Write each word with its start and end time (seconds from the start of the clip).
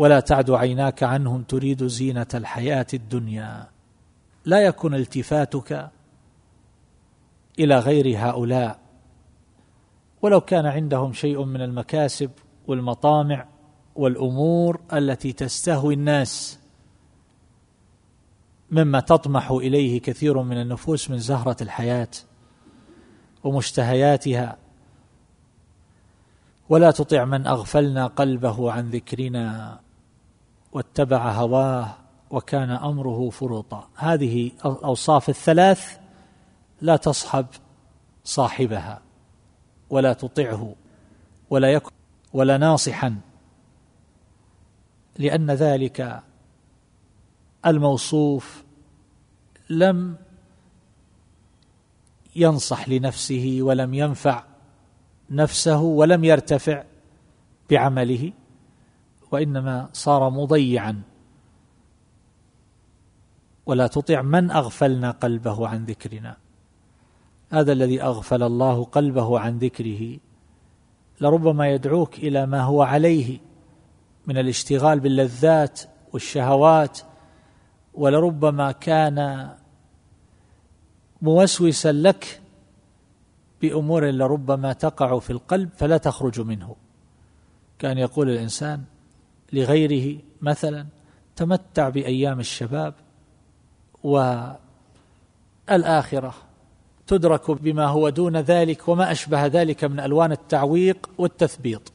ولا 0.00 0.20
تعد 0.20 0.50
عيناك 0.50 1.02
عنهم 1.02 1.42
تريد 1.42 1.86
زينة 1.86 2.26
الحياة 2.34 2.86
الدنيا. 2.94 3.68
لا 4.44 4.60
يكن 4.60 4.94
التفاتك 4.94 5.90
إلى 7.58 7.78
غير 7.78 8.18
هؤلاء. 8.18 8.78
ولو 10.22 10.40
كان 10.40 10.66
عندهم 10.66 11.12
شيء 11.12 11.44
من 11.44 11.60
المكاسب 11.60 12.30
والمطامع 12.66 13.46
والأمور 13.96 14.80
التي 14.92 15.32
تستهوي 15.32 15.94
الناس 15.94 16.58
مما 18.70 19.00
تطمح 19.00 19.50
إليه 19.50 20.00
كثير 20.00 20.42
من 20.42 20.60
النفوس 20.60 21.10
من 21.10 21.18
زهرة 21.18 21.56
الحياة 21.60 22.10
ومشتهياتها. 23.44 24.56
ولا 26.68 26.90
تطع 26.90 27.24
من 27.24 27.46
أغفلنا 27.46 28.06
قلبه 28.06 28.72
عن 28.72 28.90
ذكرنا. 28.90 29.80
واتبع 30.72 31.32
هواه 31.32 31.94
وكان 32.30 32.70
أمره 32.70 33.30
فرطا 33.30 33.88
هذه 33.96 34.50
الأوصاف 34.64 35.28
الثلاث 35.28 35.98
لا 36.80 36.96
تصحب 36.96 37.46
صاحبها 38.24 39.02
ولا 39.90 40.12
تطعه 40.12 40.74
ولا 41.50 41.72
يكن 41.72 41.90
ولا 42.32 42.58
ناصحا 42.58 43.20
لأن 45.18 45.50
ذلك 45.50 46.22
الموصوف 47.66 48.64
لم 49.70 50.16
ينصح 52.36 52.88
لنفسه 52.88 53.58
ولم 53.60 53.94
ينفع 53.94 54.44
نفسه 55.30 55.80
ولم 55.80 56.24
يرتفع 56.24 56.84
بعمله. 57.70 58.32
وإنما 59.30 59.88
صار 59.92 60.30
مضيعا. 60.30 61.02
ولا 63.66 63.86
تطع 63.86 64.22
من 64.22 64.50
أغفلنا 64.50 65.10
قلبه 65.10 65.68
عن 65.68 65.84
ذكرنا. 65.84 66.36
هذا 67.50 67.72
الذي 67.72 68.02
أغفل 68.02 68.42
الله 68.42 68.84
قلبه 68.84 69.40
عن 69.40 69.58
ذكره. 69.58 70.18
لربما 71.20 71.68
يدعوك 71.68 72.18
إلى 72.18 72.46
ما 72.46 72.62
هو 72.62 72.82
عليه 72.82 73.38
من 74.26 74.38
الاشتغال 74.38 75.00
باللذات 75.00 75.80
والشهوات 76.12 76.98
ولربما 77.94 78.72
كان 78.72 79.50
موسوسا 81.22 81.92
لك 81.92 82.40
بأمور 83.62 84.10
لربما 84.10 84.72
تقع 84.72 85.18
في 85.18 85.30
القلب 85.30 85.70
فلا 85.76 85.96
تخرج 85.96 86.40
منه. 86.40 86.76
كان 87.78 87.98
يقول 87.98 88.30
الإنسان 88.30 88.84
لغيره 89.52 90.18
مثلا 90.42 90.86
تمتع 91.36 91.88
بأيام 91.88 92.40
الشباب 92.40 92.94
والآخرة 95.68 96.34
تدرك 97.06 97.50
بما 97.50 97.86
هو 97.86 98.08
دون 98.08 98.36
ذلك 98.36 98.88
وما 98.88 99.12
أشبه 99.12 99.46
ذلك 99.46 99.84
من 99.84 100.00
ألوان 100.00 100.32
التعويق 100.32 101.10
والتثبيط. 101.18 101.92